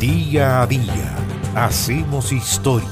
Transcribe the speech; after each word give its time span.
Día 0.00 0.62
a 0.62 0.66
día 0.68 1.16
hacemos 1.56 2.30
historia. 2.30 2.88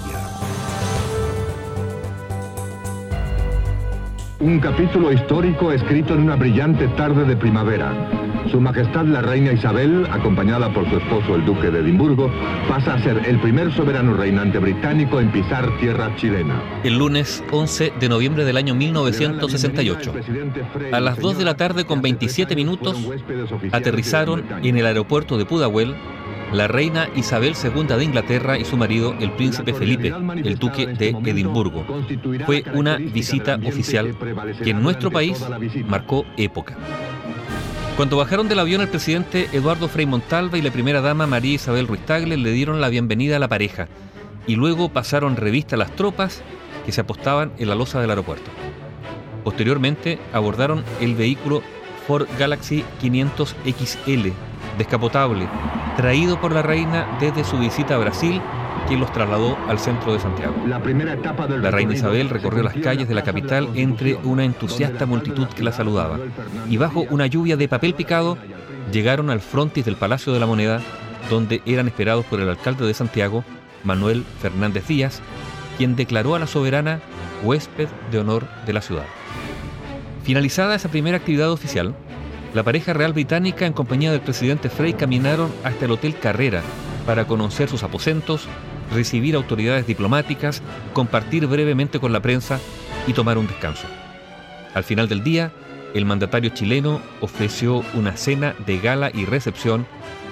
Un 4.41 4.59
capítulo 4.59 5.12
histórico 5.12 5.71
escrito 5.71 6.14
en 6.14 6.23
una 6.23 6.34
brillante 6.34 6.89
tarde 6.96 7.25
de 7.25 7.37
primavera. 7.37 7.93
Su 8.50 8.61
Majestad 8.61 9.05
la 9.05 9.23
Reina 9.23 9.53
Isabel, 9.53 10.05
acompañada 10.11 10.73
por 10.75 10.91
su 10.91 10.96
esposo 10.96 11.37
el 11.37 11.45
Duque 11.45 11.71
de 11.71 11.79
Edimburgo, 11.79 12.29
pasa 12.69 12.95
a 12.95 13.03
ser 13.05 13.23
el 13.25 13.41
primer 13.41 13.73
soberano 13.73 14.14
reinante 14.14 14.59
británico 14.59 15.20
en 15.20 15.30
pisar 15.30 15.79
tierra 15.79 16.12
chilena. 16.16 16.61
El 16.82 16.98
lunes 16.98 17.45
11 17.52 17.93
de 18.00 18.09
noviembre 18.09 18.45
del 18.45 18.57
año 18.57 18.75
1968, 18.75 20.12
a 20.91 20.98
las 20.98 21.20
2 21.20 21.38
de 21.38 21.45
la 21.45 21.57
tarde 21.57 21.84
con 21.84 22.02
27 22.02 22.57
minutos, 22.57 22.96
aterrizaron 23.70 24.45
en 24.64 24.77
el 24.77 24.86
aeropuerto 24.86 25.38
de 25.38 25.45
Pudahuel 25.45 25.95
la 26.53 26.68
reina 26.68 27.09
Isabel 27.17 27.55
II 27.63 27.85
de 27.85 28.05
Inglaterra 28.05 28.59
y 28.59 28.64
su 28.64 28.77
marido, 28.77 29.14
el 29.21 29.32
príncipe 29.32 29.75
Felipe, 29.75 30.09
el 30.09 30.59
duque 30.59 30.87
de 30.87 31.11
Edimburgo. 31.11 31.85
Fue 32.45 32.64
una 32.73 32.97
visita 32.97 33.59
oficial 33.64 34.17
que 34.62 34.70
en 34.70 34.83
nuestro 34.83 35.11
país 35.11 35.45
marcó 35.87 36.25
época. 36.37 36.77
Cuando 37.97 38.19
bajaron 38.19 38.48
del 38.48 38.59
avión 38.59 38.83
el 38.83 38.89
presidente 38.89 39.48
Eduardo 39.53 39.89
Frei 39.89 40.05
Montalva 40.05 40.59
y 40.59 40.62
la 40.62 40.70
primera 40.70 41.01
dama 41.01 41.27
María 41.27 41.55
Isabel 41.55 41.87
Ruiz 41.87 42.05
Tagle 42.05 42.37
le 42.37 42.53
dieron 42.53 42.81
la 42.81 42.91
bienvenida 42.91 43.37
a 43.37 43.39
la 43.39 43.48
pareja 43.48 43.89
y 44.47 44.55
luego 44.55 44.91
pasaron 44.91 45.37
revista 45.37 45.77
a 45.77 45.78
las 45.78 45.97
tropas 45.97 46.42
que 46.84 46.92
se 46.92 47.01
apostaban 47.01 47.53
en 47.59 47.69
la 47.69 47.75
losa 47.75 48.01
del 48.01 48.11
aeropuerto. 48.11 48.51
Posteriormente 49.45 50.19
abordaron 50.33 50.84
el 51.01 51.15
vehículo 51.15 51.62
Ford 52.06 52.27
Galaxy 52.39 52.84
500 53.01 53.56
XL 53.65 54.28
descapotable, 54.77 55.48
traído 55.97 56.41
por 56.41 56.53
la 56.53 56.62
reina 56.62 57.06
desde 57.20 57.44
su 57.44 57.58
visita 57.58 57.94
a 57.94 57.98
Brasil 57.98 58.41
quien 58.87 59.01
los 59.01 59.12
trasladó 59.12 59.56
al 59.69 59.78
centro 59.78 60.12
de 60.12 60.20
Santiago. 60.20 60.55
La, 60.67 60.81
primera 60.81 61.14
etapa 61.14 61.48
la 61.48 61.70
reina 61.70 61.95
Isabel 61.95 62.28
recorrió 62.28 62.62
las 62.62 62.75
calles 62.75 63.09
de 63.09 63.14
la 63.14 63.23
capital 63.23 63.69
entre 63.75 64.14
una 64.17 64.45
entusiasta 64.45 65.06
multitud 65.06 65.48
que 65.48 65.64
la 65.64 65.73
saludaba 65.73 66.19
y 66.69 66.77
bajo 66.77 67.01
una 67.11 67.27
lluvia 67.27 67.56
de 67.56 67.69
papel 67.69 67.95
picado 67.95 68.39
llegaron 68.92 69.31
al 69.31 69.41
frontis 69.41 69.84
del 69.84 69.97
Palacio 69.97 70.33
de 70.33 70.41
la 70.41 70.47
Moneda 70.47 70.81
donde 71.29 71.62
eran 71.67 71.89
esperados 71.89 72.25
por 72.27 72.41
el 72.41 72.48
alcalde 72.48 72.86
de 72.86 72.95
Santiago, 72.95 73.45
Manuel 73.84 74.25
Fernández 74.41 74.86
Díaz, 74.86 75.20
quien 75.77 75.97
declaró 75.97 76.34
a 76.34 76.39
la 76.39 76.47
soberana 76.47 77.01
huésped 77.42 77.89
de 78.11 78.19
honor 78.19 78.47
de 78.64 78.73
la 78.73 78.81
ciudad. 78.81 79.05
Finalizada 80.23 80.75
esa 80.75 80.89
primera 80.89 81.17
actividad 81.17 81.51
oficial, 81.51 81.95
la 82.57 82.62
pareja 82.62 82.95
real 82.95 83.12
británica 83.12 83.67
en 83.67 83.75
compañía 83.75 84.11
del 84.11 84.23
presidente 84.23 84.71
Frey 84.71 84.95
caminaron 84.95 85.53
hasta 85.62 85.85
el 85.85 85.91
Hotel 85.91 86.19
Carrera 86.19 86.63
para 87.05 87.27
conocer 87.27 87.69
sus 87.69 87.83
aposentos, 87.83 88.48
recibir 88.95 89.35
autoridades 89.35 89.87
diplomáticas, 89.87 90.63
compartir 90.95 91.47
brevemente 91.48 92.01
con 92.01 92.15
la 92.15 92.21
prensa 92.21 92.59
y 93.07 93.13
tomar 93.13 93.37
un 93.37 93.47
descanso. 93.47 93.87
Al 94.73 94.85
final 94.85 95.07
del 95.07 95.23
día, 95.23 95.53
el 95.93 96.07
mandatario 96.07 96.48
chileno 96.48 97.03
ofreció 97.21 97.85
una 97.93 98.17
cena 98.17 98.55
de 98.65 98.79
gala 98.79 99.11
y 99.13 99.27
recepción 99.27 99.87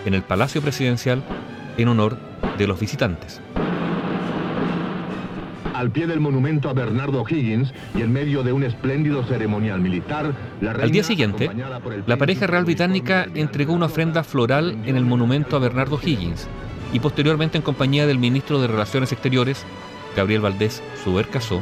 en 0.07 0.15
el 0.15 0.23
Palacio 0.23 0.63
Presidencial 0.63 1.23
en 1.77 1.89
honor 1.89 2.17
de 2.57 2.67
los 2.67 2.81
visitantes. 2.81 3.43
Al 5.75 5.91
pie 5.91 6.07
del 6.07 6.21
monumento 6.21 6.69
a 6.69 6.73
Bernardo 6.73 7.25
Higgins 7.29 7.75
y 7.97 8.03
en 8.03 8.13
medio 8.13 8.45
de 8.45 8.53
un 8.53 8.63
espléndido 8.63 9.25
ceremonial 9.25 9.81
militar, 9.81 10.33
la 10.61 10.71
Al 10.71 10.93
día 10.93 11.03
siguiente, 11.03 11.51
la 12.07 12.17
pareja 12.17 12.47
real 12.47 12.65
británica 12.65 13.27
entregó 13.35 13.73
una 13.73 13.87
ofrenda 13.87 14.23
floral 14.23 14.79
en 14.87 14.97
el 14.97 15.05
monumento 15.05 15.57
a 15.57 15.59
Bernardo 15.59 15.99
Higgins, 16.01 16.47
y 16.93 17.01
posteriormente 17.01 17.59
en 17.59 17.63
compañía 17.63 18.07
del 18.07 18.21
ministro 18.21 18.61
de 18.61 18.69
Relaciones 18.69 19.11
Exteriores, 19.11 19.65
Gabriel 20.17 20.43
Valdés 20.43 20.81
Subercasó, 21.03 21.61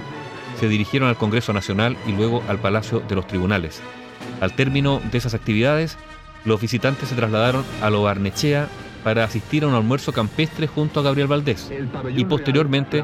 se 0.61 0.69
dirigieron 0.69 1.09
al 1.09 1.17
Congreso 1.17 1.55
Nacional 1.55 1.97
y 2.07 2.13
luego 2.13 2.43
al 2.49 2.59
Palacio 2.59 3.01
de 3.01 3.15
los 3.15 3.27
Tribunales. 3.27 3.81
Al 4.43 4.55
término 4.55 5.01
de 5.11 5.17
esas 5.17 5.33
actividades, 5.33 5.97
los 6.45 6.61
visitantes 6.61 7.09
se 7.09 7.15
trasladaron 7.15 7.65
a 7.81 7.89
Lo 7.89 8.03
Barnechea 8.03 8.69
para 9.03 9.25
asistir 9.25 9.65
a 9.65 9.69
un 9.69 9.75
almuerzo 9.75 10.13
campestre 10.13 10.67
junto 10.67 11.01
a 11.01 11.03
Gabriel 11.03 11.29
Valdés 11.29 11.71
y 12.17 12.25
posteriormente 12.25 13.03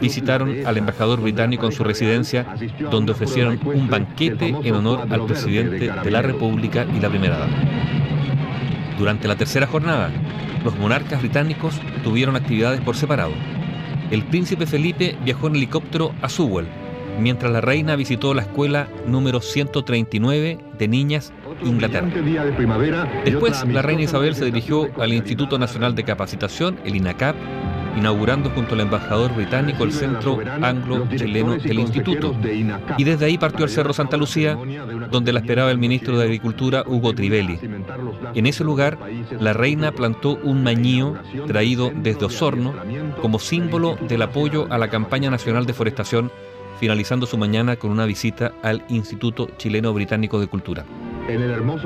visitaron 0.00 0.66
al 0.66 0.76
embajador 0.76 1.20
británico 1.20 1.66
en 1.66 1.72
su 1.72 1.84
residencia 1.84 2.46
donde 2.90 3.12
ofrecieron 3.12 3.60
un 3.64 3.88
banquete 3.88 4.54
en 4.62 4.74
honor 4.74 5.06
al 5.10 5.26
presidente 5.26 5.90
de 5.90 6.10
la 6.10 6.22
República 6.22 6.86
y 6.94 7.00
la 7.00 7.08
primera 7.08 7.38
dama. 7.38 7.56
Durante 8.98 9.28
la 9.28 9.36
tercera 9.36 9.66
jornada, 9.66 10.10
los 10.64 10.76
monarcas 10.78 11.20
británicos 11.20 11.74
tuvieron 12.04 12.36
actividades 12.36 12.80
por 12.80 12.96
separado. 12.96 13.32
El 14.10 14.24
príncipe 14.24 14.66
Felipe 14.66 15.16
viajó 15.24 15.46
en 15.46 15.56
helicóptero 15.56 16.12
a 16.20 16.28
Sewell, 16.28 16.66
mientras 17.18 17.52
la 17.52 17.60
reina 17.60 17.96
visitó 17.96 18.34
la 18.34 18.42
escuela 18.42 18.88
número 19.06 19.40
139 19.40 20.58
de 20.78 20.88
niñas 20.88 21.32
Inglaterra. 21.62 22.08
Después, 23.24 23.64
la 23.66 23.82
reina 23.82 24.02
Isabel 24.02 24.34
se 24.34 24.44
dirigió 24.46 24.88
al 25.00 25.12
Instituto 25.12 25.58
Nacional 25.58 25.94
de 25.94 26.04
Capacitación, 26.04 26.78
el 26.84 26.96
INACAP, 26.96 27.36
inaugurando 27.96 28.50
junto 28.50 28.74
al 28.74 28.80
embajador 28.80 29.34
británico 29.34 29.84
el 29.84 29.92
centro 29.92 30.38
anglo-chileno 30.62 31.56
del 31.56 31.80
instituto. 31.80 32.34
Y 32.96 33.04
desde 33.04 33.26
ahí 33.26 33.38
partió 33.38 33.64
al 33.64 33.70
Cerro 33.70 33.92
Santa 33.92 34.16
Lucía, 34.16 34.56
donde 35.10 35.32
la 35.32 35.40
esperaba 35.40 35.70
el 35.70 35.78
ministro 35.78 36.18
de 36.18 36.24
Agricultura, 36.24 36.84
Hugo 36.86 37.12
Trivelli. 37.14 37.58
En 38.34 38.46
ese 38.46 38.64
lugar, 38.64 38.98
la 39.40 39.52
reina 39.52 39.92
plantó 39.92 40.38
un 40.42 40.62
mañío 40.62 41.16
traído 41.46 41.92
desde 41.94 42.26
Osorno 42.26 42.74
como 43.20 43.38
símbolo 43.38 43.96
del 44.08 44.22
apoyo 44.22 44.66
a 44.70 44.78
la 44.78 44.88
campaña 44.88 45.30
nacional 45.30 45.66
de 45.66 45.74
forestación, 45.74 46.30
finalizando 46.78 47.26
su 47.26 47.36
mañana 47.36 47.76
con 47.76 47.90
una 47.90 48.06
visita 48.06 48.52
al 48.62 48.84
Instituto 48.88 49.50
Chileno 49.58 49.92
Británico 49.92 50.40
de 50.40 50.46
Cultura. 50.46 50.84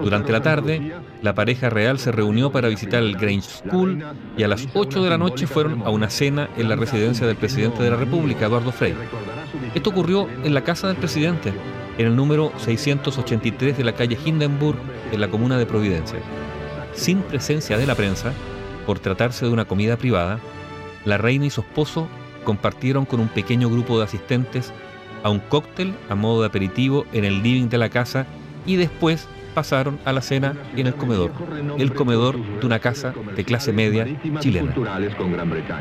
Durante 0.02 0.32
la 0.32 0.42
tarde, 0.42 0.92
la 1.22 1.34
pareja 1.34 1.70
real 1.70 1.98
se 1.98 2.12
reunió 2.12 2.52
para 2.52 2.68
visitar 2.68 3.02
el 3.02 3.16
Grange 3.16 3.48
School 3.48 4.04
y 4.36 4.42
a 4.42 4.48
las 4.48 4.68
8 4.74 5.02
de 5.02 5.10
la 5.10 5.18
noche 5.18 5.46
fueron 5.46 5.82
a 5.82 5.90
una 5.90 6.10
cena 6.10 6.48
en 6.56 6.68
la 6.68 6.76
residencia 6.76 7.26
del 7.26 7.36
presidente 7.36 7.82
de 7.82 7.90
la 7.90 7.96
República, 7.96 8.46
Eduardo 8.46 8.72
Frei. 8.72 8.94
Esto 9.74 9.90
ocurrió 9.90 10.28
en 10.42 10.54
la 10.54 10.62
casa 10.62 10.88
del 10.88 10.96
presidente, 10.96 11.52
en 11.98 12.06
el 12.06 12.16
número 12.16 12.52
683 12.58 13.76
de 13.76 13.84
la 13.84 13.94
calle 13.94 14.18
Hindenburg, 14.24 14.78
en 15.12 15.20
la 15.20 15.28
comuna 15.28 15.58
de 15.58 15.66
Providencia. 15.66 16.18
Sin 16.92 17.22
presencia 17.22 17.76
de 17.76 17.86
la 17.86 17.94
prensa, 17.94 18.32
por 18.86 18.98
tratarse 18.98 19.46
de 19.46 19.52
una 19.52 19.64
comida 19.64 19.96
privada, 19.96 20.38
la 21.04 21.18
reina 21.18 21.46
y 21.46 21.50
su 21.50 21.60
esposo 21.60 22.08
compartieron 22.44 23.04
con 23.04 23.20
un 23.20 23.28
pequeño 23.28 23.68
grupo 23.68 23.98
de 23.98 24.04
asistentes 24.04 24.72
a 25.22 25.30
un 25.30 25.40
cóctel 25.40 25.94
a 26.08 26.14
modo 26.14 26.42
de 26.42 26.48
aperitivo 26.48 27.06
en 27.12 27.24
el 27.24 27.42
living 27.42 27.68
de 27.68 27.78
la 27.78 27.88
casa 27.88 28.26
y 28.66 28.76
después 28.76 29.28
pasaron 29.54 29.98
a 30.04 30.12
la 30.12 30.20
cena 30.20 30.54
en 30.76 30.86
el 30.86 30.94
comedor, 30.94 31.30
el 31.78 31.94
comedor 31.94 32.36
de 32.60 32.66
una 32.66 32.80
casa 32.80 33.14
de 33.36 33.44
clase 33.44 33.72
media 33.72 34.06
chilena. 34.40 34.74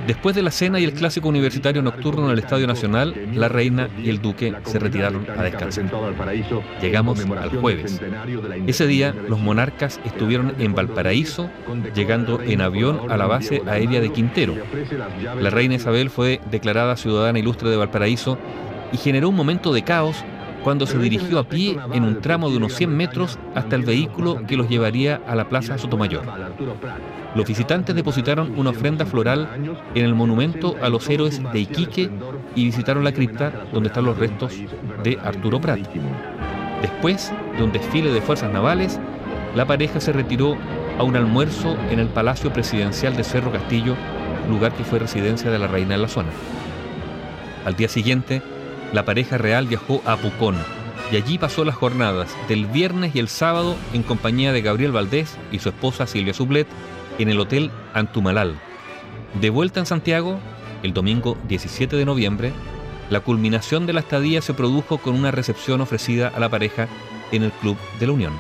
Después 0.08 0.36
de 0.36 0.44
la 0.44 0.52
cena 0.52 0.80
y 0.80 0.84
el 0.84 0.94
clásico 0.94 1.28
universitario 1.28 1.82
nocturno 1.82 2.26
en 2.26 2.32
el 2.32 2.40
Estadio 2.40 2.68
Nacional, 2.68 3.16
la 3.34 3.50
reina 3.50 3.90
y 4.02 4.10
el 4.10 4.22
duque 4.22 4.54
se 4.66 4.80
retiraron 4.80 5.26
a 5.36 5.44
descansar. 5.44 5.86
Llegamos 6.82 7.20
al 7.20 7.50
jueves. 7.50 8.00
Ese 8.68 8.88
día 8.88 9.14
los 9.28 9.40
monarcas 9.40 10.00
estuvieron 10.06 10.54
en 10.60 10.76
Valparaíso, 10.76 11.50
llegando 11.96 12.42
en 12.42 12.62
avión 12.62 13.12
a 13.12 13.18
la 13.18 13.26
base 13.26 13.64
aérea 13.66 14.00
de 14.00 14.12
Quintero. 14.12 14.54
La 15.40 15.50
reina 15.50 15.76
Isabel 15.76 16.12
fue 16.12 16.40
declarada 16.52 16.96
ciudadana 16.96 17.40
ilustre 17.40 17.70
de 17.70 17.78
Valparaíso 17.78 18.38
y 18.92 18.98
generó 18.98 19.30
un 19.30 19.36
momento 19.36 19.74
de 19.74 19.84
caos 19.84 20.24
cuando 20.64 20.88
se 20.88 20.98
dirigió 20.98 21.40
a 21.40 21.44
pie 21.44 21.78
en 21.94 22.04
un 22.04 22.22
tramo 22.22 22.50
de 22.50 22.58
unos 22.58 22.74
100 22.74 22.96
metros 22.96 23.38
hasta 23.54 23.76
el 23.76 23.84
vehículo 23.84 24.46
que 24.48 24.58
los 24.58 24.70
llevaría 24.70 25.22
a 25.28 25.36
la 25.36 25.50
Plaza 25.50 25.78
Sotomayor. 25.78 26.24
Los 27.36 27.48
visitantes 27.48 27.96
depositaron 27.96 28.58
una 28.58 28.70
ofrenda 28.70 29.06
floral 29.06 29.50
en 29.94 30.06
el 30.06 30.16
monumento 30.16 30.76
a 30.82 30.90
los 30.90 31.10
héroes 31.10 31.42
de 31.52 31.60
Iquique 31.60 32.10
y 32.56 32.66
visitaron 32.66 33.04
la 33.04 33.12
cripta 33.12 33.52
donde 33.74 33.88
están 33.88 34.06
los 34.06 34.18
restos 34.18 34.54
de 35.04 35.20
Arturo 35.24 35.60
Prat. 35.60 35.80
Después 36.82 37.32
de 37.58 37.64
un 37.64 37.72
desfile 37.72 38.12
de 38.12 38.22
fuerzas 38.22 38.52
navales, 38.52 39.00
la 39.56 39.66
pareja 39.66 40.00
se 40.00 40.14
retiró 40.14 40.58
a 40.98 41.04
un 41.04 41.16
almuerzo 41.16 41.78
en 41.90 42.00
el 42.00 42.08
Palacio 42.08 42.52
Presidencial 42.54 43.16
de 43.16 43.24
Cerro 43.24 43.52
Castillo, 43.52 43.96
lugar 44.50 44.74
que 44.74 44.84
fue 44.84 45.00
residencia 45.00 45.50
de 45.50 45.60
la 45.60 45.68
reina 45.68 45.96
en 45.96 46.02
la 46.02 46.08
zona. 46.08 46.30
Al 47.66 47.76
día 47.76 47.88
siguiente, 47.88 48.42
la 48.94 49.04
pareja 49.04 49.38
real 49.38 49.68
viajó 49.68 50.02
a 50.06 50.16
Pucón 50.16 50.56
y 51.12 51.18
allí 51.18 51.38
pasó 51.38 51.66
las 51.66 51.76
jornadas 51.76 52.36
del 52.48 52.66
viernes 52.68 53.16
y 53.16 53.20
el 53.20 53.28
sábado 53.28 53.76
en 53.94 54.04
compañía 54.04 54.54
de 54.54 54.62
Gabriel 54.62 54.92
Valdés 54.92 55.38
y 55.52 55.60
su 55.60 55.70
esposa 55.70 56.08
Silvia 56.08 56.34
Sublet 56.34 56.68
en 57.20 57.30
el 57.30 57.40
Hotel 57.40 57.72
Antumalal. 57.94 58.56
De 59.40 59.50
vuelta 59.50 59.80
en 59.80 59.86
Santiago, 59.86 60.40
el 60.84 60.94
domingo 60.94 61.38
17 61.48 61.96
de 61.96 62.06
noviembre, 62.06 62.54
la 63.10 63.20
culminación 63.20 63.86
de 63.86 63.94
la 63.94 64.00
estadía 64.00 64.42
se 64.42 64.54
produjo 64.54 64.98
con 64.98 65.16
una 65.16 65.32
recepción 65.32 65.82
ofrecida 65.82 66.30
a 66.30 66.40
la 66.40 66.50
pareja 66.50 66.88
en 67.32 67.44
el 67.44 67.52
Club 67.52 67.78
de 68.00 68.08
la 68.08 68.14
Unión. 68.14 68.34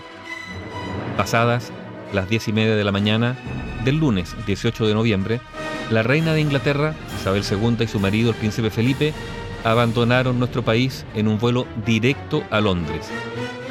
Pasadas 1.17 1.71
las 2.13 2.29
diez 2.29 2.47
y 2.47 2.53
media 2.53 2.75
de 2.75 2.83
la 2.83 2.91
mañana, 2.91 3.35
del 3.83 3.97
lunes 3.97 4.35
18 4.45 4.87
de 4.87 4.93
noviembre, 4.93 5.41
la 5.89 6.03
reina 6.03 6.33
de 6.33 6.41
Inglaterra, 6.41 6.93
Isabel 7.19 7.43
II 7.49 7.77
y 7.83 7.87
su 7.87 7.99
marido, 7.99 8.29
el 8.29 8.35
príncipe 8.35 8.69
Felipe, 8.69 9.13
abandonaron 9.63 10.39
nuestro 10.39 10.63
país 10.63 11.05
en 11.13 11.27
un 11.27 11.37
vuelo 11.39 11.65
directo 11.85 12.43
a 12.49 12.61
Londres. 12.61 13.09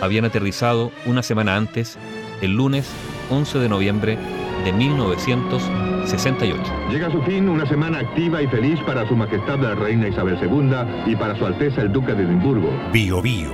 Habían 0.01 0.25
aterrizado 0.25 0.91
una 1.07 1.23
semana 1.23 1.57
antes, 1.57 1.99
el 2.41 2.57
lunes 2.57 2.89
11 3.31 3.59
de 3.59 3.69
noviembre 3.69 4.19
de 4.65 4.73
1968. 4.73 6.63
Llega 6.91 7.09
a 7.09 7.13
su 7.13 7.23
fin 7.23 7.49
una 7.49 7.67
semana 7.67 7.99
activa 8.01 8.43
y 8.43 8.47
feliz 8.47 8.79
para 8.87 9.07
Su 9.09 9.17
Majestad 9.17 9.59
la 9.61 9.75
Reina 9.75 10.09
Isabel 10.09 10.39
II 10.41 11.13
y 11.13 11.17
para 11.17 11.37
Su 11.39 11.47
Alteza 11.47 11.83
el 11.83 11.93
Duque 11.93 12.15
de 12.15 12.25
Edimburgo. 12.25 12.71
Bio 12.93 13.21
Bio, 13.23 13.53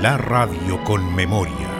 la 0.00 0.18
radio 0.18 0.82
con 0.84 1.14
memoria. 1.14 1.75